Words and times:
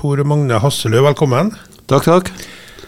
Tor 0.00 0.22
Magne 0.24 0.56
Hasselø, 0.56 1.02
velkommen. 1.04 1.50
Takk, 1.90 2.06
takk. 2.06 2.28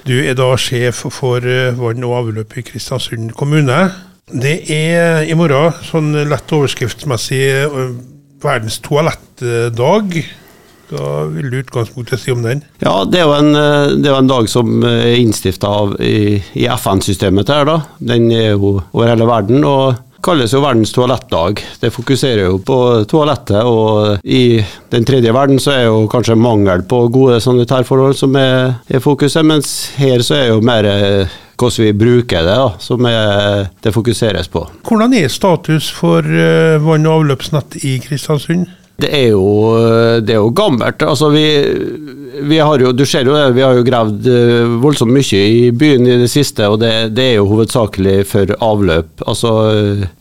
Du 0.09 0.15
er 0.17 0.33
da 0.33 0.47
sjef 0.57 1.03
for 1.13 1.45
eh, 1.45 1.75
vann 1.77 2.07
og 2.09 2.15
avløp 2.23 2.55
i 2.57 2.63
Kristiansund 2.65 3.35
kommune. 3.37 3.83
Det 4.33 4.55
er 4.73 5.29
i 5.29 5.37
morgen, 5.37 5.75
sånn 5.85 6.09
lett 6.31 6.55
overskriftsmessig, 6.57 7.43
eh, 7.67 7.91
verdens 8.41 8.81
toalettdag. 8.81 10.17
Hva 10.89 11.11
vil 11.35 11.53
du 11.53 11.59
utgangspunktet 11.61 12.23
si 12.23 12.33
om 12.33 12.41
den? 12.47 12.65
Ja, 12.81 13.05
Det 13.05 13.21
er 13.21 13.29
jo 13.29 13.37
en, 13.37 13.53
eh, 13.61 13.93
det 13.93 14.09
er 14.09 14.17
en 14.17 14.33
dag 14.33 14.49
som 14.49 14.81
er 14.81 15.13
innstifta 15.21 15.75
i, 16.01 16.41
i 16.41 16.65
FN-systemet. 16.79 17.53
her 17.53 17.69
da. 17.69 17.77
Den 18.01 18.31
er 18.33 18.55
jo 18.57 18.79
over 18.89 19.13
hele 19.13 19.29
verden. 19.29 19.65
og 19.69 20.01
kalles 20.23 20.55
jo 20.55 20.63
verdens 20.63 20.93
toalettdag. 20.95 21.63
Det 21.81 21.93
fokuserer 21.93 22.47
jo 22.47 22.59
på 22.65 22.79
toalettet, 23.11 23.63
og 23.67 24.23
i 24.25 24.63
den 24.93 25.07
tredje 25.09 25.35
verden 25.35 25.61
så 25.63 25.75
er 25.77 25.87
jo 25.89 26.05
kanskje 26.13 26.39
mangel 26.39 26.85
på 26.89 27.05
gode 27.13 27.41
sanitærforhold 27.43 28.17
som 28.19 28.37
er, 28.39 28.77
er 28.89 29.03
fokuset, 29.03 29.45
mens 29.47 29.73
her 29.99 30.23
så 30.25 30.39
er 30.39 30.53
jo 30.53 30.61
mer 30.65 30.89
eh, 30.89 31.41
hvordan 31.63 31.87
vi 31.87 31.93
bruker 31.95 32.43
det, 32.43 32.55
da, 32.59 32.71
som 32.83 33.07
er, 33.07 33.69
det 33.83 33.95
fokuseres 33.95 34.49
på. 34.51 34.65
Hvordan 34.89 35.15
er 35.15 35.29
status 35.31 35.91
for 35.95 36.27
uh, 36.27 36.83
vann- 36.83 37.07
og 37.07 37.23
avløpsnett 37.23 37.79
i 37.87 37.99
Kristiansund? 38.03 38.67
Det 39.03 39.11
er 39.11 39.29
jo, 39.33 39.47
det 40.23 40.37
er 40.37 40.41
jo 40.41 40.53
gammelt. 40.55 41.03
Altså 41.03 41.31
vi, 41.33 41.45
vi, 42.47 42.59
har 42.59 42.83
jo, 42.83 42.93
du 42.95 43.05
ser 43.09 43.27
jo 43.27 43.35
vi 43.55 43.65
har 43.65 43.77
jo 43.77 43.85
gravd 43.87 44.29
eh, 44.31 44.75
voldsomt 44.83 45.13
mye 45.13 45.43
i 45.43 45.71
byen 45.75 46.07
i 46.07 46.19
det 46.23 46.31
siste, 46.31 46.69
og 46.71 46.79
det, 46.83 46.93
det 47.17 47.33
er 47.33 47.37
jo 47.41 47.49
hovedsakelig 47.51 48.17
for 48.31 48.55
avløp. 48.63 49.25
Altså 49.27 49.53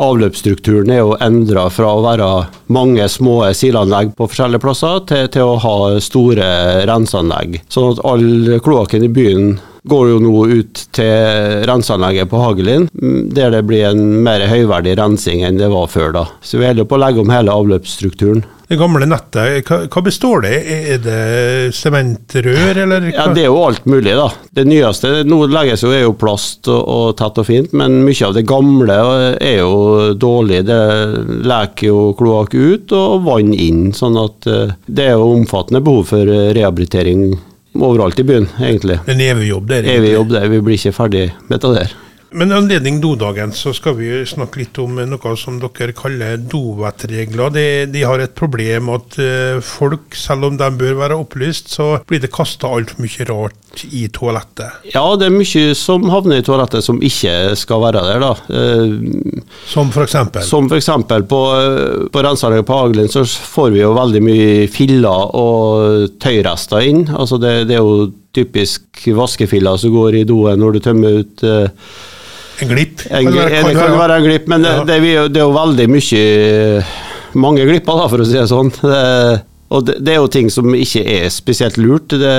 Avløpsstrukturen 0.02 0.92
er 0.94 1.04
jo 1.04 1.18
endra 1.22 1.68
fra 1.74 1.94
å 1.94 2.06
være 2.06 2.30
mange 2.74 3.08
små 3.12 3.44
silanlegg 3.58 4.16
på 4.18 4.30
forskjellige 4.32 4.64
plasser, 4.64 5.02
til, 5.10 5.28
til 5.34 5.54
å 5.54 5.60
ha 5.62 5.76
store 6.02 6.48
renseanlegg. 6.90 7.62
Sånn 7.72 7.94
at 7.94 8.06
all 8.08 8.58
kloakken 8.66 9.06
i 9.06 9.12
byen 9.14 9.54
går 9.90 10.10
jo 10.12 10.18
nå 10.22 10.46
ut 10.52 10.82
til 10.94 11.66
renseanlegget 11.70 12.30
på 12.30 12.42
Hagelin, 12.42 12.88
der 13.34 13.54
det 13.56 13.64
blir 13.70 13.88
en 13.90 14.22
mer 14.26 14.44
høyverdig 14.50 14.98
rensing 15.00 15.46
enn 15.48 15.58
det 15.62 15.72
var 15.74 15.90
før. 15.90 16.12
da. 16.18 16.26
Så 16.42 16.62
vi 16.62 16.68
holder 16.70 16.86
på 16.86 17.00
å 17.00 17.02
legge 17.02 17.24
om 17.24 17.34
hele 17.34 17.56
avløpsstrukturen. 17.56 18.44
Det 18.72 18.78
gamle 18.80 19.04
nettet, 19.04 19.68
hva, 19.68 19.82
hva 19.92 20.02
består 20.06 20.46
det 20.46 20.52
Er 20.64 21.02
det 21.04 21.76
sementrør, 21.76 22.78
eller? 22.86 23.04
Hva? 23.10 23.12
Ja, 23.12 23.26
Det 23.36 23.44
er 23.44 23.50
jo 23.50 23.58
alt 23.66 23.84
mulig, 23.90 24.14
da. 24.16 24.30
Det 24.56 24.64
nyeste 24.64 25.26
nå 25.28 25.42
legges 25.52 25.84
jo 25.84 25.92
er 25.92 26.06
jo 26.06 26.14
plast 26.16 26.70
og, 26.72 26.80
og, 26.80 27.10
tett 27.20 27.42
og 27.42 27.48
fint, 27.50 27.76
men 27.76 28.00
mye 28.06 28.30
av 28.30 28.38
det 28.38 28.46
gamle 28.48 28.96
er 29.36 29.58
jo 29.60 30.14
dårlig. 30.16 30.62
Det 30.70 30.80
leker 31.52 31.90
jo 31.90 31.98
kloakk 32.16 32.56
ut 32.56 32.96
og 32.96 33.26
vann 33.28 33.52
inn, 33.52 33.90
sånn 33.98 34.16
at 34.22 34.48
eh, 34.48 34.76
det 34.88 35.10
er 35.10 35.18
jo 35.20 35.34
omfattende 35.34 35.84
behov 35.84 36.08
for 36.14 36.32
rehabilitering 36.56 37.34
overalt 37.76 38.24
i 38.24 38.28
byen, 38.28 38.48
egentlig. 38.60 39.02
En 39.12 39.20
evig 39.28 39.52
jobb 39.52 39.68
der? 39.72 39.92
Evig 39.98 40.16
jobb 40.16 40.32
der, 40.38 40.48
vi 40.52 40.64
blir 40.64 40.80
ikke 40.80 40.96
ferdig 40.96 41.28
med 41.50 41.60
det 41.60 41.76
der. 41.76 42.00
Men 42.34 42.52
anledning 42.52 43.02
dodagen 43.04 43.52
så 43.52 43.74
skal 43.76 43.98
vi 43.98 44.10
snakke 44.26 44.62
litt 44.62 44.78
om 44.80 44.96
noe 45.04 45.32
som 45.36 45.58
dere 45.60 45.92
kaller 45.92 46.38
dovettregler. 46.40 47.50
De, 47.52 47.64
de, 47.92 48.04
har 48.08 48.22
et 48.24 48.36
problem 48.38 48.88
at 48.94 49.18
uh, 49.20 49.58
folk, 49.60 50.16
selv 50.16 50.48
om 50.48 50.60
de 50.60 50.70
bør 50.80 50.96
være 51.02 51.18
opplyst, 51.20 51.74
så 51.76 51.98
blir 52.08 52.22
det 52.24 52.32
kasta 52.32 52.72
altfor 52.72 53.04
mye 53.04 53.28
rart 53.28 53.84
i 53.84 54.06
toalettet. 54.16 54.88
Ja, 54.94 55.04
det 55.20 55.28
er 55.28 55.36
mye 55.36 55.76
som 55.76 56.08
havner 56.12 56.40
i 56.40 56.46
toalettet 56.48 56.88
som 56.88 57.02
ikke 57.04 57.34
skal 57.60 57.84
være 57.84 58.06
der, 58.08 58.24
da. 58.24 58.32
Uh, 58.48 59.44
som 59.68 59.92
f.eks.? 59.92 60.16
Som 60.48 60.72
f.eks. 60.72 60.90
på, 61.28 61.42
på 62.16 62.24
renseanlegget 62.28 62.70
på 62.70 62.80
Hagelin 62.80 63.12
så 63.12 63.26
får 63.28 63.76
vi 63.76 63.84
jo 63.84 63.92
veldig 63.98 64.24
mye 64.24 64.56
filler 64.72 65.36
og 65.36 66.16
tøyrester 66.24 66.88
inn. 66.88 67.04
Altså 67.12 67.42
det, 67.44 67.54
det 67.68 67.76
er 67.76 67.84
jo 67.84 68.08
typisk 68.32 69.04
vaskefiller 69.20 69.76
som 69.76 69.92
går 69.92 70.22
i 70.22 70.26
doen 70.28 70.56
når 70.64 70.80
du 70.80 70.84
tømmer 70.88 71.22
ut 71.26 71.44
uh, 71.44 71.92
en 72.62 72.72
glipp? 72.72 73.06
En, 73.10 73.28
kan 73.28 73.38
være, 73.38 73.62
det 73.68 73.78
kan 73.78 73.96
være 74.00 74.18
en 74.18 74.28
glipp, 74.28 74.52
men 74.52 74.68
ja. 74.68 74.76
det, 74.88 75.00
det, 75.34 75.40
er 75.40 75.46
jo 75.46 75.56
veldig 75.56 75.88
mye 75.92 76.26
Mange 77.42 77.64
glipper, 77.64 77.96
da, 77.96 78.10
for 78.12 78.20
å 78.20 78.28
si 78.28 78.36
det 78.36 78.50
sånn. 78.52 78.70
Det, 78.84 79.00
og 79.72 79.86
det, 79.88 79.94
det, 80.04 80.14
er 80.14 80.18
jo 80.20 80.32
ting 80.32 80.50
som 80.52 80.68
ikke 80.76 81.02
er 81.08 81.30
spesielt 81.32 81.78
lurt. 81.80 82.12
Det, 82.20 82.32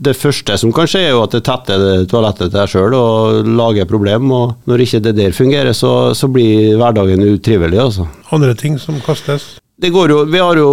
det, 0.00 0.14
første 0.16 0.56
som 0.60 0.72
kan 0.72 0.88
skje, 0.88 1.02
er 1.10 1.12
jo 1.12 1.24
at 1.26 1.34
det 1.36 1.42
tetter 1.44 2.06
toalettet 2.08 2.48
til 2.48 2.54
deg 2.56 2.72
sjøl 2.72 2.96
og 2.96 3.50
lager 3.60 3.88
problem. 3.90 4.32
Og 4.32 4.70
når 4.70 4.86
ikke 4.86 5.02
det 5.04 5.12
der 5.18 5.36
fungerer, 5.36 5.76
så, 5.76 6.14
så 6.16 6.30
blir 6.32 6.78
hverdagen 6.80 7.20
utrivelig. 7.34 7.82
Altså. 7.84 8.08
Andre 8.32 8.56
ting 8.56 8.80
som 8.80 8.96
kastes? 9.04 9.58
Det 9.76 9.92
går 9.92 10.14
jo, 10.14 10.22
vi 10.30 10.40
har 10.40 10.56
jo 10.56 10.70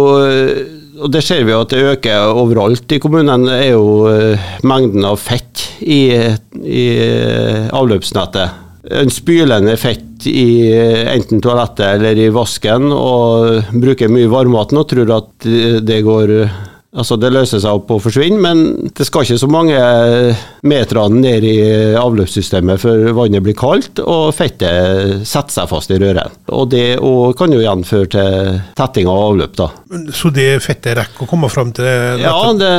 og 1.02 1.10
det 1.10 1.22
ser 1.24 1.42
vi 1.42 1.50
jo 1.50 1.62
at 1.64 1.72
det 1.72 1.82
øker 1.96 2.36
overalt 2.38 2.92
i 2.94 3.00
kommunen, 3.02 3.48
er 3.50 3.72
jo 3.72 4.06
mengden 4.68 5.04
av 5.08 5.18
fett 5.20 5.64
i, 5.82 6.14
i 6.62 6.84
avløpsnettet 7.74 8.60
en 8.90 9.10
spylende 9.14 9.76
fett 9.78 10.26
i 10.26 10.72
enten 11.12 11.42
toalettet 11.42 11.86
eller 11.86 12.18
i 12.18 12.30
vasken 12.34 12.90
og 12.94 13.72
bruker 13.78 14.10
mye 14.10 14.30
varmvann 14.30 14.80
og 14.80 14.88
tror 14.90 15.12
at 15.16 15.48
det 15.86 16.00
går 16.06 16.34
Altså 16.92 17.16
Det 17.16 17.30
løser 17.32 17.60
seg 17.62 17.78
opp 17.78 17.90
og 17.94 18.02
forsvinner, 18.04 18.40
men 18.42 18.90
det 18.92 19.06
skal 19.08 19.24
ikke 19.24 19.40
så 19.40 19.48
mange 19.48 19.78
meter 20.68 21.00
ned 21.08 21.46
i 21.48 21.56
avløpssystemet 21.96 22.82
før 22.82 23.06
vannet 23.16 23.44
blir 23.44 23.56
kaldt 23.56 24.02
og 24.02 24.34
fettet 24.36 25.24
setter 25.28 25.54
seg 25.54 25.70
fast 25.70 25.94
i 25.94 26.00
røret. 26.02 26.36
Og 26.52 26.68
Det 26.72 26.98
og 27.00 27.32
kan 27.38 27.52
jo 27.52 27.62
igjen 27.62 27.86
føre 27.88 28.10
til 28.12 28.60
tetting 28.76 29.08
av 29.08 29.22
avløp. 29.30 29.56
da. 29.56 29.70
Så 30.12 30.28
det 30.36 30.60
fettet 30.64 30.98
rekker 31.00 31.24
å 31.24 31.30
komme 31.30 31.48
fram 31.52 31.72
til 31.72 31.88
det? 31.88 32.20
Ja, 32.20 32.36
det, 32.52 32.72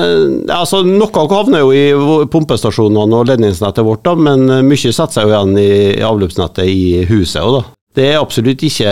altså 0.54 0.84
Noe 0.86 1.28
havner 1.34 1.66
jo 1.66 1.74
i 1.74 2.28
pumpestasjonene 2.30 3.18
og 3.18 3.32
ledningsnettet 3.32 3.86
vårt, 3.86 4.06
da, 4.06 4.14
men 4.14 4.46
mye 4.68 4.94
setter 4.94 5.18
seg 5.18 5.26
jo 5.26 5.34
igjen 5.34 5.58
i 5.58 6.04
avløpsnettet 6.06 6.70
i 6.70 7.02
huset. 7.10 7.42
Også, 7.42 7.64
da. 7.64 7.83
Det 7.94 8.08
er 8.10 8.18
absolutt 8.18 8.64
ikke 8.66 8.92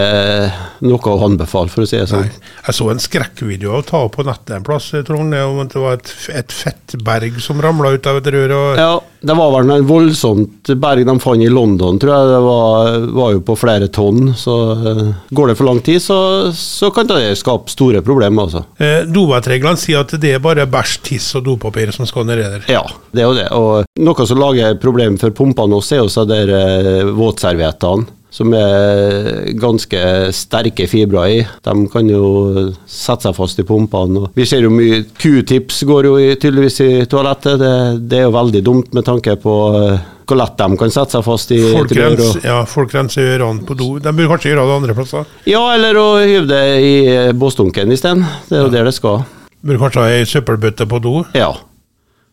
noe 0.85 1.13
å 1.13 1.21
anbefale, 1.25 1.71
for 1.73 1.83
å 1.83 1.89
si 1.89 1.97
det 1.97 2.05
sånn. 2.11 2.27
Nei. 2.27 2.49
Jeg 2.67 2.77
så 2.77 2.89
en 2.91 3.01
skrekkvideo 3.01 3.79
av 3.79 3.85
ta 3.89 4.01
på 4.13 4.25
nettet 4.27 4.53
en 4.59 4.65
plass, 4.65 4.91
Trond, 5.07 5.33
om 5.33 5.61
det 5.65 5.81
var 5.81 5.97
et, 5.97 6.11
et 6.37 6.53
fettberg 6.53 7.39
som 7.41 7.61
ramla 7.63 7.95
ut 7.95 8.09
av 8.09 8.19
et 8.19 8.29
rør. 8.35 8.53
Ja, 8.77 8.91
det 9.25 9.37
var 9.37 9.55
vel 9.55 9.73
et 9.73 9.87
voldsomt 9.89 10.69
berg 10.81 11.07
de 11.09 11.17
fant 11.23 11.41
i 11.41 11.49
London, 11.49 11.97
tror 12.01 12.13
jeg. 12.13 12.29
Det 12.29 12.43
var, 12.45 13.09
var 13.17 13.33
jo 13.33 13.43
på 13.49 13.57
flere 13.57 13.89
tonn. 13.93 14.35
Så 14.37 14.59
uh, 14.85 15.03
går 15.33 15.51
det 15.51 15.57
for 15.57 15.71
lang 15.71 15.81
tid, 15.85 15.97
så, 16.05 16.19
så 16.57 16.93
kan 16.93 17.09
det 17.09 17.33
skape 17.41 17.73
store 17.73 18.05
problemer, 18.05 18.45
altså. 18.45 18.63
Eh, 18.77 19.09
Dovettreglene 19.09 19.81
sier 19.81 20.05
at 20.05 20.13
det 20.21 20.35
er 20.37 20.45
bare 20.45 20.69
bæsj, 20.69 20.97
tiss 21.09 21.33
og 21.41 21.47
dopapir 21.49 21.89
som 21.95 22.05
skal 22.09 22.29
ned 22.29 22.45
der. 22.45 22.69
Ja, 22.69 22.85
det 23.09 23.25
er 23.25 23.29
jo 23.31 23.37
det. 23.41 23.49
Og 23.57 24.01
noe 24.05 24.29
som 24.29 24.41
lager 24.45 24.77
problem 24.81 25.17
for 25.21 25.33
pumpene 25.33 25.81
også, 25.81 25.97
er 25.97 26.03
jo 26.05 26.09
så 26.13 26.29
uh, 26.29 27.13
våtserviettene 27.17 28.20
som 28.31 28.53
er 28.55 29.51
ganske 29.59 30.01
sterke 30.35 30.87
fibre 30.87 31.25
i. 31.27 31.39
De 31.67 31.73
kan 31.91 32.07
jo 32.07 32.71
sette 32.87 33.27
seg 33.27 33.35
fast 33.35 33.59
i 33.59 33.65
pumpene. 33.67 34.29
Vi 34.37 34.45
ser 34.47 34.63
jo 34.63 34.71
mye 34.71 35.01
Q-tips 35.19 35.83
går 35.89 36.07
jo 36.07 36.15
tydeligvis 36.39 36.79
i 36.85 36.89
toalettet. 37.11 37.59
Det, 37.59 37.73
det, 38.07 38.21
er 38.21 38.29
jo 38.29 38.35
veldig 38.37 38.61
dumt 38.63 38.95
med 38.95 39.05
tanke 39.07 39.35
på 39.41 39.55
eh, 39.81 40.05
hvor 40.31 40.39
lett 40.39 40.55
de 40.61 40.77
kan 40.79 40.93
sette 40.95 41.17
seg 41.17 41.25
fast 41.25 41.51
i 41.51 41.59
folk 41.65 41.91
et 41.91 41.99
rør. 41.99 42.23
Ja, 42.47 42.61
folk 42.69 42.95
renser 42.95 43.33
ørene 43.33 43.67
på 43.67 43.75
do. 43.75 43.89
De 43.99 44.15
bør 44.15 44.31
kanskje 44.31 44.53
gjøre 44.53 44.63
det 44.69 44.77
andre 44.79 44.95
plasser? 44.95 45.35
Ja, 45.49 45.65
eller 45.75 45.99
å 45.99 46.07
hive 46.21 46.45
det 46.47 46.63
i 46.87 46.95
båsdunken 47.35 47.91
isteden. 47.91 48.23
Det 48.47 48.55
er 48.55 48.63
jo 48.63 48.71
ja. 48.71 48.75
der 48.77 48.87
det 48.87 48.95
skal. 48.95 49.25
Bør 49.67 49.83
kanskje 49.83 50.07
ha 50.07 50.15
ei 50.15 50.23
søppelbøtte 50.29 50.87
på 50.87 51.01
do? 51.03 51.17
Ja. 51.35 51.51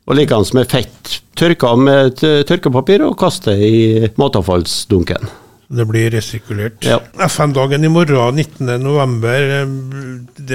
Og 0.06 0.16
likeens 0.16 0.54
med 0.54 0.70
fett. 0.70 1.18
Tørka 1.36 1.74
med 1.74 2.22
tørkepapir 2.22 3.02
og 3.04 3.18
kaste 3.18 3.58
i 3.58 4.06
matavfallsdunken. 4.18 5.26
Det 5.68 5.84
blir 5.84 6.10
resirkulert. 6.10 6.80
Ja. 6.86 6.96
FN-dagen 7.28 7.84
i 7.84 7.90
morgen, 7.92 8.38
19.11. 8.40 9.26
er 9.28 9.50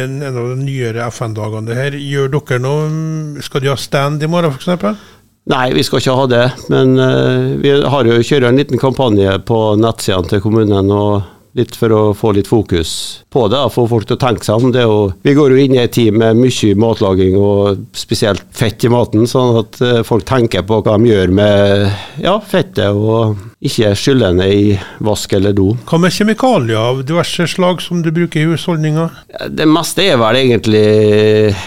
en 0.02 0.16
av 0.26 0.40
de 0.40 0.56
nyere 0.64 1.06
FN-dagene 1.12 1.70
det 1.70 1.78
her. 1.78 1.98
Gjør 2.02 2.32
dere 2.34 2.62
noe 2.64 3.44
Skal 3.46 3.62
de 3.62 3.70
ha 3.70 3.78
stand 3.78 4.26
i 4.26 4.30
morgen, 4.32 4.56
f.eks.? 4.58 5.12
Nei, 5.52 5.68
vi 5.76 5.84
skal 5.84 6.00
ikke 6.00 6.16
ha 6.18 6.26
det. 6.32 6.44
Men 6.72 6.96
uh, 6.98 7.54
vi 7.62 7.76
har 7.94 8.10
jo 8.10 8.22
kjører 8.24 8.50
en 8.50 8.58
liten 8.58 8.82
kampanje 8.82 9.38
på 9.46 9.60
nettsidene 9.78 10.32
til 10.32 10.42
kommunen. 10.42 10.90
og 10.90 11.22
litt 11.58 11.76
for 11.78 11.94
å 11.94 12.02
få 12.18 12.34
litt 12.34 12.50
fokus 12.50 13.24
på 13.34 13.46
det, 13.52 13.62
få 13.74 13.86
folk 13.90 14.08
til 14.10 14.18
å 14.18 14.22
tenke 14.22 14.46
seg 14.46 14.62
om. 14.62 14.72
det. 14.74 14.86
vi 15.26 15.34
går 15.38 15.54
jo 15.54 15.62
inn 15.62 15.76
i 15.76 15.82
en 15.84 15.94
tid 15.94 16.14
med 16.18 16.38
mye 16.38 16.76
matlaging 16.80 17.38
og 17.38 17.84
spesielt 17.98 18.44
fett 18.54 18.84
i 18.86 18.92
maten, 18.94 19.28
sånn 19.30 19.60
at 19.62 19.80
eh, 19.82 20.02
folk 20.06 20.26
tenker 20.30 20.66
på 20.68 20.82
hva 20.82 20.98
de 20.98 21.12
gjør 21.12 21.34
med 21.34 21.88
ja, 22.22 22.38
fettet, 22.40 22.90
og 22.94 23.38
ikke 23.64 23.94
skyller 23.98 24.36
ned 24.38 24.54
i 24.54 24.74
vask 25.06 25.34
eller 25.38 25.56
do. 25.56 25.72
Hva 25.90 26.00
med 26.02 26.14
kjemikalier 26.14 26.80
av 26.80 27.04
diverse 27.08 27.48
slag 27.50 27.82
som 27.82 28.02
du 28.04 28.12
bruker 28.14 28.42
i 28.42 28.48
husholdninga? 28.50 29.10
Det 29.50 29.70
meste 29.70 30.06
er 30.10 30.20
vel 30.22 30.42
egentlig 30.42 30.86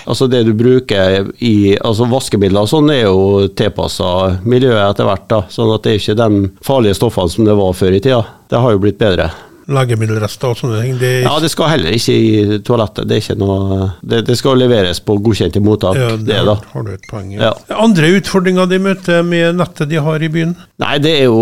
altså 0.05 0.29
det 0.31 0.45
du 0.47 0.53
bruker 0.57 1.31
i 1.43 1.77
altså 1.77 2.09
vaskemidler 2.11 2.67
og 2.67 2.71
sånn 2.71 2.93
er 2.95 3.05
jo 3.07 3.47
tilpassa 3.57 4.13
miljøet 4.47 4.83
etter 4.91 5.09
hvert, 5.09 5.29
da, 5.31 5.43
sånn 5.51 5.75
at 5.75 5.87
det 5.87 5.95
er 5.95 6.03
ikke 6.03 6.21
de 6.21 6.47
farlige 6.67 6.99
stoffene 6.99 7.33
som 7.33 7.49
det 7.49 7.59
var 7.59 7.77
før 7.77 7.97
i 7.97 8.03
tida. 8.03 8.23
Det 8.47 8.63
har 8.63 8.77
jo 8.77 8.83
blitt 8.83 9.01
bedre. 9.01 9.31
Legemiddelrester 9.67 10.53
og 10.53 10.59
sånne 10.61 10.81
ting. 10.85 10.97
Det, 11.01 11.13
Ja, 11.25 11.35
det 11.43 11.51
skal 11.51 11.73
heller 11.73 11.97
ikke 11.97 12.15
i 12.15 12.59
toalettet. 12.67 13.09
Det 13.11 13.19
ikke 13.23 13.37
noe 13.41 13.91
Det, 14.01 14.23
det 14.29 14.37
skal 14.39 14.59
leveres 14.61 15.01
på 15.03 15.17
godkjente 15.23 15.61
mottak, 15.65 15.99
ja, 15.99 16.13
det, 16.17 16.39
da. 16.47 16.57
har 16.73 16.87
du 16.87 16.93
et 16.95 17.07
poeng. 17.11 17.33
Ja. 17.35 17.51
Ja. 17.51 17.79
Andre 17.83 18.13
utfordringer 18.19 18.69
de 18.71 18.79
møter 18.83 19.23
med 19.27 19.59
nettet 19.59 19.91
de 19.91 20.01
har 20.03 20.23
i 20.23 20.31
byen? 20.33 20.55
Nei, 20.83 20.97
det 21.03 21.13
er 21.21 21.25
jo 21.27 21.41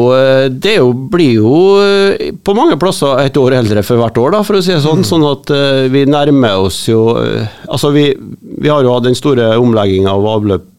Det 0.50 0.72
er 0.76 0.80
jo, 0.80 0.92
blir 1.12 1.34
jo 1.38 1.52
på 2.44 2.54
mange 2.56 2.78
plasser 2.80 3.24
et 3.24 3.36
år 3.40 3.58
eldre 3.60 3.82
for 3.86 4.00
hvert 4.00 4.18
år, 4.20 4.34
da, 4.36 4.42
for 4.46 4.58
å 4.58 4.62
si 4.64 4.72
det 4.74 4.82
sånn. 4.84 5.04
Sånn 5.04 5.24
at 5.28 5.50
eh, 5.54 5.84
vi 5.92 6.04
nærmer 6.08 6.64
oss 6.64 6.84
jo 6.88 7.16
eh, 7.20 7.48
Altså, 7.68 7.90
vi, 7.94 8.08
vi 8.60 8.70
har 8.70 8.84
jo 8.84 8.94
hatt 8.94 9.06
den 9.08 9.16
store 9.18 9.52
omlegginga 9.60 10.12
av 10.12 10.24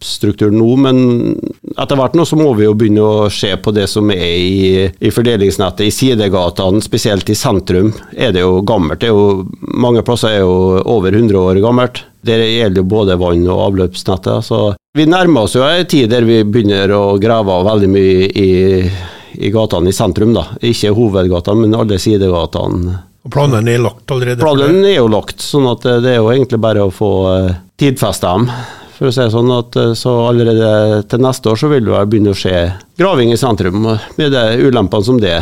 avløpsstrukturen 0.05 0.57
nå, 0.57 0.75
men 0.77 1.39
etter 1.77 1.97
hvert 1.97 2.15
nå 2.15 2.25
så 2.25 2.37
må 2.37 2.53
vi 2.55 2.65
jo 2.65 2.75
begynne 2.77 3.01
å 3.01 3.29
se 3.29 3.55
på 3.57 3.71
det 3.73 3.87
som 3.89 4.09
er 4.11 4.37
i, 4.37 4.91
i 4.99 5.11
fordelingsnettet. 5.11 5.87
I 5.87 5.91
sidegatene, 5.91 6.81
spesielt 6.81 7.29
i 7.29 7.35
sentrum, 7.35 7.93
er 8.13 8.31
det 8.33 8.41
jo 8.41 8.61
gammelt. 8.61 9.01
Det 9.01 9.09
er 9.09 9.15
jo, 9.15 9.45
mange 9.75 10.03
plasser 10.05 10.37
er 10.37 10.43
jo 10.43 10.81
over 10.85 11.11
100 11.13 11.39
år 11.39 11.61
gammelt. 11.63 12.03
Det 12.25 12.37
gjelder 12.37 12.81
jo 12.81 12.89
både 12.89 13.17
vann- 13.17 13.49
og 13.49 13.65
avløpsnettet. 13.69 14.45
Så 14.45 14.75
vi 14.95 15.05
nærmer 15.05 15.45
oss 15.45 15.55
jo 15.55 15.65
en 15.65 15.85
tid 15.85 16.09
der 16.09 16.25
vi 16.25 16.43
begynner 16.43 16.91
å 16.95 17.17
grave 17.21 17.51
av 17.51 17.67
veldig 17.69 17.89
mye 17.91 18.29
i, 18.29 18.53
i 19.35 19.51
gatene 19.53 19.91
i 19.91 19.95
sentrum. 19.95 20.33
da. 20.33 20.47
Ikke 20.61 20.93
hovedgatene, 20.95 21.65
men 21.65 21.77
alle 21.77 21.99
sidegatene. 22.01 23.01
Og 23.25 23.33
planene 23.33 23.73
er 23.73 23.81
lagt 23.81 24.09
allerede? 24.13 24.37
Planene? 24.41 24.69
Planen 24.69 24.89
er 24.89 24.99
jo 24.99 25.09
lagt, 25.09 25.41
sånn 25.41 25.65
at 25.69 25.85
det 26.05 26.11
er 26.13 26.19
jo 26.19 26.29
egentlig 26.29 26.61
bare 26.61 26.83
å 26.85 26.93
få 26.93 27.13
uh, 27.25 27.53
tidfesta 27.81 28.35
dem. 28.35 28.49
For 28.95 29.09
å 29.09 29.13
si 29.13 29.23
det 29.23 29.33
sånn 29.33 29.51
at 29.55 29.75
eh, 29.79 29.93
Så 29.97 30.13
allerede 30.29 31.03
til 31.11 31.23
neste 31.25 31.51
år 31.51 31.59
så 31.59 31.69
vil 31.71 31.85
det 31.89 32.05
begynne 32.11 32.33
å 32.35 32.39
skje 32.39 32.55
graving 32.99 33.33
i 33.33 33.39
sentrum, 33.39 33.83
med 34.15 34.31
de 34.31 34.45
ulempene 34.63 35.07
som 35.07 35.19
det 35.19 35.37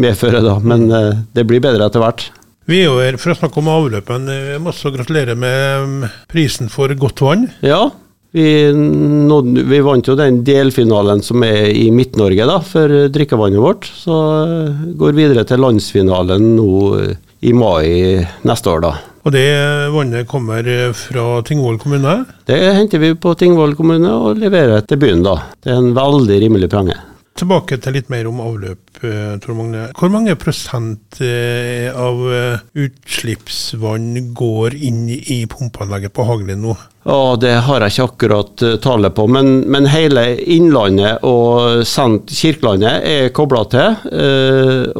medfører. 0.00 0.42
da. 0.44 0.58
Men 0.62 0.90
eh, 0.90 1.24
det 1.36 1.46
blir 1.48 1.62
bedre 1.62 1.86
etter 1.86 2.02
hvert. 2.02 2.28
Vi 2.70 2.82
er 2.82 2.90
jo 2.90 3.00
her 3.02 3.16
for 3.18 3.32
å 3.32 3.38
snakke 3.38 3.58
om 3.62 3.70
avløpene. 3.72 4.36
Jeg 4.54 4.62
må 4.62 4.70
også 4.70 4.92
gratulere 4.94 5.34
med 5.38 5.88
mm, 5.88 6.06
prisen 6.30 6.70
for 6.70 6.92
godt 6.98 7.22
vann. 7.24 7.48
Ja, 7.66 7.88
vi, 8.30 8.46
nådde, 8.70 9.64
vi 9.66 9.80
vant 9.82 10.06
jo 10.06 10.14
den 10.18 10.42
delfinalen 10.46 11.22
som 11.26 11.42
er 11.42 11.72
i 11.74 11.88
Midt-Norge 11.94 12.46
da, 12.46 12.60
for 12.62 12.94
drikkevannet 13.10 13.62
vårt. 13.62 13.90
Så 13.90 14.18
eh, 14.44 14.84
går 14.98 15.18
videre 15.18 15.46
til 15.48 15.62
landsfinalen 15.64 16.52
nå 16.58 16.70
eh, 17.00 17.16
i 17.40 17.54
mai 17.56 18.20
neste 18.46 18.70
år, 18.70 18.84
da. 18.84 18.92
Og 19.20 19.34
det 19.34 19.48
vannet 19.92 20.28
kommer 20.28 20.64
eh, 20.64 20.92
fra 20.96 21.42
Tingvoll 21.44 21.76
kommune. 21.80 22.22
Det 22.48 22.56
henter 22.78 23.02
vi 23.02 23.12
på 23.20 23.34
Tingvoll 23.36 23.76
kommune 23.76 24.12
og 24.16 24.40
leverer 24.40 24.86
til 24.88 25.00
byen, 25.02 25.24
da. 25.26 25.36
Det 25.60 25.74
er 25.74 25.82
en 25.82 25.92
veldig 25.96 26.40
rimelig 26.46 26.70
penge. 26.72 26.96
Tilbake 27.40 27.78
til 27.80 27.94
litt 27.96 28.10
mer 28.12 28.26
om 28.28 28.40
avløp, 28.44 29.00
eh, 29.00 29.36
Tor 29.40 29.56
Magne. 29.56 29.86
Hvor 29.96 30.10
mange 30.12 30.34
prosent 30.36 31.20
eh, 31.24 31.88
av 31.88 32.20
eh, 32.28 32.64
utslippsvann 32.84 34.34
går 34.36 34.76
inn 34.76 35.06
i 35.08 35.38
pumpeanlegget 35.48 36.12
på 36.12 36.26
Hagelin 36.28 36.60
nå? 36.66 36.74
Ja, 37.08 37.36
Det 37.40 37.54
har 37.64 37.80
jeg 37.80 37.94
ikke 37.94 38.08
akkurat 38.10 38.64
tallet 38.84 39.14
på, 39.16 39.24
men, 39.32 39.62
men 39.72 39.88
hele 39.88 40.34
Innlandet 40.36 41.24
og 41.24 41.80
Kirkelandet 42.28 43.06
er 43.08 43.32
kobla 43.32 43.62
til. 43.72 43.96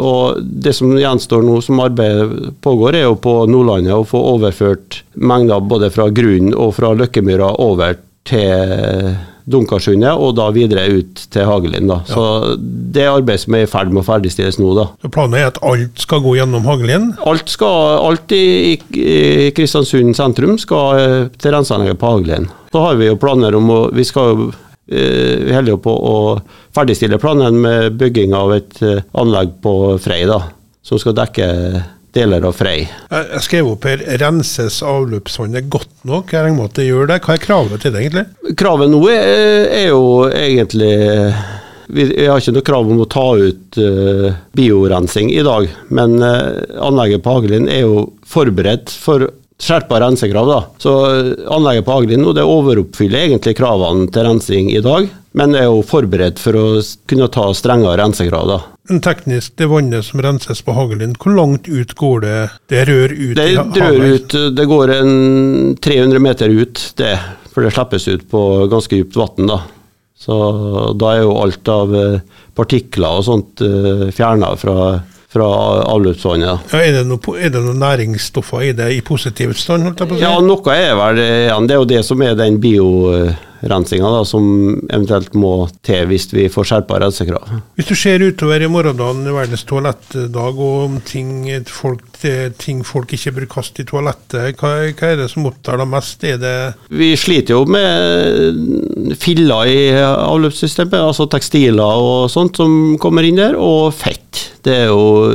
og 0.01 0.41
Det 0.41 0.73
som 0.73 0.97
gjenstår 0.97 1.45
nå, 1.45 1.59
som 1.61 1.83
arbeidet 1.85 2.55
pågår, 2.65 2.97
er 2.97 3.05
jo 3.05 3.19
på 3.21 3.35
Nordlandet 3.53 3.99
å 3.99 4.09
få 4.09 4.23
overført 4.33 5.03
mengder 5.13 5.61
både 5.61 5.93
fra 5.93 6.09
grunnen 6.09 6.57
og 6.57 6.73
fra 6.79 6.95
Løkkemyra 6.97 7.53
over 7.61 8.01
til 8.25 9.13
Dunkarsundet, 9.51 10.15
og 10.17 10.37
da 10.39 10.49
videre 10.55 10.87
ut 10.95 11.25
til 11.31 11.47
Hagelin. 11.49 11.91
da. 11.91 12.01
Så 12.09 12.57
Det 12.61 13.03
er 13.05 13.13
arbeid 13.13 13.43
som 13.43 13.55
er 13.55 13.67
i 13.67 13.71
ferd 13.71 13.93
med 13.93 14.03
å 14.03 14.07
ferdigstilles 14.07 14.59
nå. 14.59 14.73
da. 14.79 14.87
Så 15.03 15.11
Planen 15.13 15.39
er 15.41 15.51
at 15.51 15.61
alt 15.67 16.01
skal 16.01 16.23
gå 16.25 16.37
gjennom 16.39 16.65
Hagelin? 16.67 17.11
Alt, 17.27 17.49
skal, 17.53 17.99
alt 18.07 18.33
i, 18.37 18.79
i 18.95 19.51
Kristiansund 19.57 20.17
sentrum 20.19 20.57
skal 20.59 20.99
eh, 21.01 21.29
til 21.39 21.55
renseanlegget 21.55 22.01
på 22.01 22.15
Hagelin. 22.15 22.49
Så 22.73 22.83
har 22.85 22.99
vi 23.01 23.09
jo 23.11 23.19
planer 23.19 23.55
om 23.59 23.71
å 23.71 23.79
Vi 23.95 24.05
skal 24.07 24.31
jo 24.31 24.51
eh, 24.91 25.39
vi 25.47 25.55
holder 25.55 25.79
på 25.83 25.91
å 25.93 26.17
ferdigstille 26.75 27.19
planen 27.23 27.59
med 27.63 27.97
bygging 27.99 28.35
av 28.35 28.55
et 28.55 28.83
eh, 28.83 29.03
anlegg 29.19 29.57
på 29.63 29.75
Frei, 30.03 30.23
da, 30.31 30.41
som 30.83 30.99
skal 31.03 31.17
dekke 31.19 31.49
deler 32.17 32.45
av 32.49 32.57
Frei. 32.59 32.85
Jeg 33.11 33.45
skrev 33.47 33.71
opp 33.73 33.87
her 33.89 34.03
renses 34.23 34.81
avløpsvannet 34.87 35.71
godt 35.71 35.93
nok? 36.09 36.33
Jeg 36.35 36.47
regner 36.47 36.59
med 36.59 36.71
at 36.73 36.81
det 36.81 36.89
gjør 36.89 37.11
det. 37.13 37.19
Hva 37.25 37.37
er 37.37 37.43
kravet 37.45 37.83
til 37.85 37.95
det, 37.95 38.05
egentlig? 38.05 38.55
Kravet 38.61 38.93
nå 38.93 39.01
er, 39.13 39.67
er 39.81 39.89
jo 39.93 40.05
egentlig 40.29 40.95
vi 41.91 42.27
har 42.27 42.39
ikke 42.39 42.55
noe 42.55 42.67
krav 42.67 42.91
om 42.91 43.03
å 43.03 43.09
ta 43.11 43.27
ut 43.35 43.79
uh, 43.83 44.31
biorensing 44.55 45.33
i 45.35 45.43
dag, 45.43 45.67
men 45.91 46.19
uh, 46.23 46.55
anlegget 46.87 47.25
på 47.25 47.35
Hagelin 47.35 47.69
er 47.71 47.83
jo 47.83 48.05
forberedt 48.31 48.93
for 48.95 49.27
skjerpa 49.61 49.99
rensekrav. 50.01 50.49
da. 50.49 50.61
Så 50.83 50.95
uh, 50.95 51.33
anlegget 51.51 51.89
på 51.89 51.97
Hagelin 51.97 52.23
nå, 52.25 52.35
det 52.37 52.47
overoppfyller 52.47 53.27
egentlig 53.27 53.57
kravene 53.59 54.07
til 54.15 54.27
rensing 54.29 54.71
i 54.73 54.85
dag, 54.85 55.11
men 55.39 55.59
er 55.59 55.69
jo 55.69 55.83
forberedt 55.87 56.41
for 56.43 56.59
å 56.59 56.67
kunne 57.11 57.31
ta 57.33 57.49
strengere 57.57 57.99
rensekrav. 58.03 58.47
da. 58.51 58.61
Men 58.91 58.99
teknisk, 59.07 59.53
det 59.55 59.69
vannet 59.71 60.03
som 60.03 60.19
renses 60.19 60.65
på 60.67 60.75
Hagelin, 60.75 61.13
hvor 61.15 61.37
langt 61.37 61.69
ut 61.71 61.93
går 61.95 62.25
det? 62.25 62.39
Det 62.73 62.81
rør 62.89 63.13
ut 63.15 63.37
Det 63.39 63.45
havet? 63.55 64.01
ut, 64.03 64.35
det 64.57 64.65
går 64.67 64.93
en 64.97 65.13
300 65.79 66.19
meter 66.19 66.51
ut, 66.51 66.81
det, 66.99 67.13
for 67.55 67.63
det 67.63 67.71
slippes 67.77 68.09
ut 68.11 68.25
på 68.33 68.41
ganske 68.73 68.99
dypt 68.99 69.15
vann. 69.15 69.47
Da. 69.47 69.61
Så 70.19 70.35
da 70.99 71.13
er 71.15 71.23
jo 71.23 71.37
alt 71.39 71.71
av 71.71 71.95
eh, 71.95 72.19
partikler 72.59 73.21
og 73.21 73.29
sånt 73.29 73.63
fjerna 74.17 74.51
fra, 74.59 74.75
fra 75.31 75.49
avløpsvannet. 75.95 76.67
Ja, 76.75 76.83
er, 76.83 76.99
det 76.99 77.05
noe, 77.07 77.37
er 77.39 77.55
det 77.55 77.63
noen 77.63 77.79
næringsstoffer 77.81 78.67
i 78.67 78.73
det 78.75 78.91
i 78.97 79.05
positiv 79.07 79.55
stand? 79.55 80.03
Ja, 80.19 80.35
noe 80.43 80.75
er 80.75 80.99
vel 80.99 81.23
igjen. 81.29 81.71
Det 81.71 81.79
er 81.79 81.85
jo 81.85 81.91
det 81.95 82.03
som 82.11 82.27
er 82.27 82.35
den 82.43 82.59
biorensinga 83.61 84.11
da, 84.15 84.23
som 84.27 84.45
eventuelt 84.89 85.35
må 85.39 85.55
til 85.87 86.07
hvis 86.11 86.29
vi 86.33 86.49
får 86.53 86.71
skjerpa 86.71 87.01
rensekrav. 87.03 87.57
Hvis 87.79 87.91
du 87.91 87.97
ser 87.99 88.25
utover 88.25 88.63
i 88.65 88.71
morgendagen, 88.71 89.27
verdens 89.35 89.67
toalettdag, 89.69 90.61
og 90.61 90.87
om 90.87 90.99
ting 91.07 91.49
folk, 91.69 92.05
ting 92.61 92.83
folk 92.87 93.13
ikke 93.17 93.35
bør 93.39 93.49
kaste 93.57 93.85
i 93.85 93.89
toalettet, 93.89 94.61
hva, 94.61 94.73
hva 94.97 95.13
er 95.13 95.21
det 95.23 95.31
som 95.33 95.49
opptar 95.51 95.81
deg 95.81 95.91
mest? 95.93 96.25
Er 96.25 96.41
det 96.41 96.55
Vi 96.93 97.13
sliter 97.21 97.59
jo 97.59 97.65
med 97.71 99.17
filler 99.21 99.71
i 99.71 99.81
avløpssystemet, 100.01 101.01
altså 101.01 101.29
tekstiler 101.31 102.05
og 102.05 102.31
sånt 102.33 102.61
som 102.61 102.97
kommer 103.01 103.27
inn 103.27 103.41
der, 103.41 103.59
og 103.59 103.93
fett. 103.97 104.47
Det 104.61 104.75
er 104.85 104.91
jo 104.91 105.31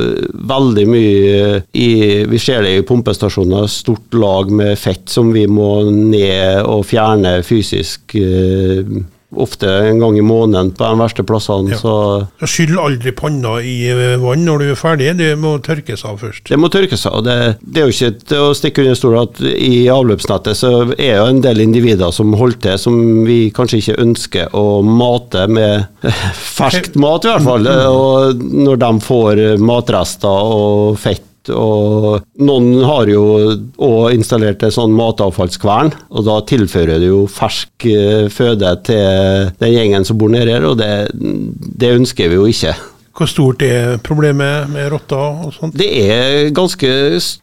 veldig 0.46 0.84
mye 0.86 1.60
i 1.74 1.88
Vi 2.30 2.38
ser 2.38 2.62
det 2.62 2.76
i 2.76 2.84
pumpestasjoner, 2.86 3.66
stort 3.70 4.14
lag 4.14 4.52
med 4.54 4.78
fett 4.78 5.10
som 5.10 5.32
vi 5.34 5.46
må 5.50 5.88
ned 5.90 6.62
og 6.62 6.86
fjerne 6.86 7.40
fysisk. 7.46 8.15
Eh, 8.22 8.96
Ofte 9.36 9.66
en 9.68 9.98
gang 9.98 10.14
i 10.18 10.22
måneden 10.22 10.70
på 10.70 10.86
de 10.86 10.98
verste 11.00 11.24
plassene. 11.26 11.74
Ja. 11.74 11.78
Så 11.80 12.46
Skyll 12.46 12.76
aldri 12.78 13.10
panna 13.12 13.56
i 13.58 13.74
eh, 13.90 14.14
vann 14.22 14.44
når 14.46 14.62
du 14.62 14.66
er 14.70 14.78
ferdig, 14.78 15.08
det 15.18 15.32
må 15.42 15.56
tørkes 15.66 16.06
av 16.06 16.20
først. 16.22 16.44
Det 16.46 16.58
må 16.62 16.70
tørkes 16.72 17.02
av. 17.10 17.18
Det, 17.26 17.34
det 17.60 17.82
er 17.82 17.90
jo 17.90 17.96
ikke 17.96 18.22
til 18.30 18.44
å 18.46 18.54
stikke 18.56 18.84
under 18.84 18.96
stol 19.00 19.18
at 19.18 19.42
i 19.42 19.88
avløpsnettet 19.92 20.60
så 20.62 20.72
er 20.94 21.18
jo 21.18 21.26
en 21.32 21.42
del 21.44 21.64
individer 21.66 22.14
som 22.14 22.32
holder 22.38 22.62
til, 22.68 22.78
som 22.86 23.26
vi 23.26 23.40
kanskje 23.56 23.82
ikke 23.82 23.98
ønsker 24.06 24.56
å 24.56 24.64
mate 24.86 25.48
med 25.50 26.06
ferskt 26.56 26.94
mat, 26.94 27.26
i 27.26 27.34
hvert 27.34 27.48
fall. 27.50 27.70
Og 27.90 28.46
når 28.46 28.82
de 28.86 28.92
får 29.10 29.46
matrester 29.58 30.54
og 30.56 31.02
fett 31.02 31.25
og 31.52 32.24
noen 32.42 32.82
har 32.86 33.10
jo 33.10 33.22
òg 33.76 34.16
installert 34.16 34.64
en 34.66 34.74
sånn 34.74 34.96
matavfallskvern, 34.96 35.92
og 36.10 36.26
da 36.26 36.40
tilfører 36.48 37.00
det 37.02 37.10
jo 37.10 37.24
fersk 37.30 37.88
eh, 37.90 38.26
føde 38.32 38.74
til 38.86 39.54
den 39.62 39.74
gjengen 39.74 40.06
som 40.08 40.18
bor 40.20 40.32
nede 40.32 40.56
her, 40.56 40.68
og 40.68 40.78
det, 40.80 41.08
det 41.14 41.94
ønsker 41.96 42.32
vi 42.32 42.40
jo 42.40 42.50
ikke. 42.50 42.74
Hvor 43.16 43.28
stort 43.30 43.62
er 43.64 43.94
problemet 44.04 44.68
med 44.68 44.90
rotter 44.92 45.46
og 45.46 45.54
sånt? 45.54 45.76
Det 45.78 45.88
er 46.02 46.50
ganske 46.56 46.90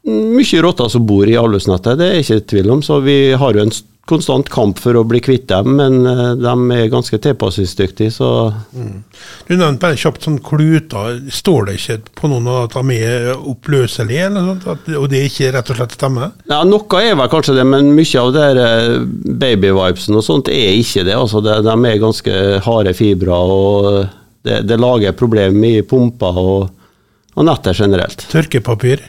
mye 0.05 0.62
rotter 0.62 0.91
som 0.93 1.07
bor 1.10 1.25
i 1.25 1.38
avløpsnettet, 1.39 1.98
det 1.98 2.10
er 2.12 2.22
ikke 2.22 2.43
tvil 2.51 2.69
om. 2.75 2.83
Så 2.86 3.00
vi 3.01 3.17
har 3.39 3.57
jo 3.57 3.63
en 3.65 3.74
konstant 4.10 4.50
kamp 4.51 4.79
for 4.83 4.98
å 5.00 5.05
bli 5.07 5.22
kvitt 5.24 5.45
dem, 5.48 5.77
men 5.79 6.01
eh, 6.10 6.33
de 6.36 6.53
er 6.75 6.89
ganske 6.91 7.17
tilpasningsdyktige, 7.24 8.12
så 8.12 8.29
Du 9.48 9.53
nevnte 9.55 9.79
bare 9.79 10.00
kjapt 10.00 10.25
sånn 10.27 10.41
kluter. 10.43 11.22
Står 11.31 11.69
det 11.69 11.77
ikke 11.79 11.98
på 12.19 12.31
noen 12.31 12.50
av 12.51 12.57
at 12.65 12.75
de 12.75 12.98
er 12.98 13.29
oppløselige, 13.38 14.25
eller 14.27 14.43
noe 14.43 14.57
sånt? 14.60 14.89
Og 15.00 15.07
det 15.12 15.24
ikke 15.29 15.53
rett 15.55 15.72
og 15.72 15.79
slett 15.79 15.95
stemmer? 15.95 16.33
ja, 16.51 16.60
Noe 16.67 17.00
er 17.03 17.15
vel 17.15 17.31
kanskje 17.31 17.55
det, 17.60 17.65
men 17.69 17.93
mye 17.95 18.25
av 18.25 18.33
det 18.36 18.50
der 18.60 18.93
babyvipesen 19.45 20.19
og 20.19 20.27
sånt 20.27 20.51
er 20.51 20.75
ikke 20.81 21.05
det. 21.07 21.15
altså 21.15 21.39
De, 21.45 21.55
De 21.63 21.77
er 21.93 22.03
ganske 22.03 22.38
harde 22.67 22.93
fibre, 22.98 23.39
og 23.39 23.89
det, 24.43 24.65
det 24.67 24.79
lager 24.83 25.15
problemer 25.15 25.79
i 25.79 25.88
pumper 25.88 26.43
og, 26.43 26.69
og 27.39 27.48
nettet 27.48 27.79
generelt. 27.79 28.27
Tørkepapir? 28.36 29.00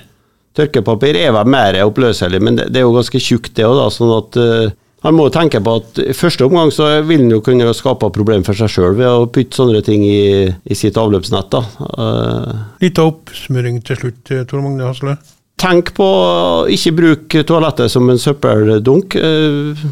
Tørkepapir 0.55 1.19
er 1.19 1.35
vel 1.35 1.51
mer 1.51 1.81
oppløselig, 1.83 2.39
men 2.39 2.61
det, 2.61 2.69
det 2.71 2.79
er 2.79 2.87
jo 2.87 2.95
ganske 2.95 3.19
tjukt 3.19 3.57
det 3.59 3.67
òg, 3.67 3.81
sånn 3.91 4.13
at 4.21 4.39
eh, 4.39 4.75
Han 5.05 5.17
må 5.19 5.27
tenke 5.33 5.61
på 5.61 5.77
at 5.81 5.99
i 6.01 6.15
første 6.17 6.47
omgang 6.47 6.71
så 6.73 6.87
vil 7.05 7.27
han 7.27 7.33
jo 7.35 7.43
kunne 7.45 7.75
skape 7.77 8.09
problem 8.15 8.45
for 8.47 8.57
seg 8.57 8.73
sjøl 8.73 8.95
ved 8.97 9.09
å 9.11 9.27
putte 9.29 9.59
sånne 9.61 9.83
ting 9.85 10.05
i, 10.07 10.49
i 10.49 10.79
sitt 10.79 10.97
avløpsnett. 11.01 11.51
da. 11.53 11.61
Uh, 11.99 12.63
Litt 12.81 13.01
oppsmøring 13.03 13.83
til 13.85 14.01
slutt, 14.01 14.23
eh, 14.33 14.47
Tor 14.49 14.65
Magne 14.65 14.89
Hasle? 14.89 15.19
Tenk 15.61 15.93
på 15.97 16.07
å 16.09 16.65
ikke 16.73 16.95
bruke 16.97 17.45
toalettet 17.47 17.93
som 17.93 18.09
en 18.09 18.21
søppeldunk. 18.21 19.19
Uh, 19.21 19.85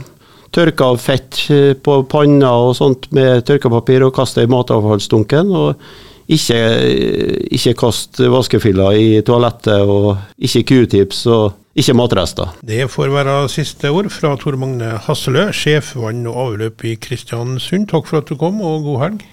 tørke 0.52 0.88
av 0.94 0.98
fett 1.00 1.44
på 1.84 1.98
panna 2.12 2.54
og 2.64 2.74
sånt 2.76 3.06
med 3.16 3.44
tørkepapir 3.48 4.04
og 4.04 4.16
kaste 4.16 4.44
i 4.44 4.50
matavfallsdunken. 4.52 5.52
og 5.52 5.76
ikke, 6.32 6.58
ikke 7.52 7.74
kast 7.76 8.20
vaskefiller 8.32 8.96
i 8.96 9.08
toalettet, 9.26 9.82
og 9.84 10.16
ikke 10.40 10.62
q-tips 10.68 11.26
og 11.32 11.58
ikke 11.72 11.94
matrester. 11.96 12.50
Det 12.60 12.84
får 12.92 13.12
være 13.14 13.36
siste 13.48 13.90
ord 13.90 14.10
fra 14.12 14.34
Tor 14.36 14.58
Magne 14.60 14.90
Hasselø, 15.06 15.46
sjef 15.56 15.94
vann 15.96 16.26
og 16.28 16.36
avløp 16.46 16.84
i 16.84 16.96
Kristiansund. 17.00 17.88
Takk 17.88 18.10
for 18.10 18.20
at 18.20 18.28
du 18.28 18.36
kom, 18.36 18.60
og 18.60 18.84
god 18.84 19.00
helg. 19.06 19.24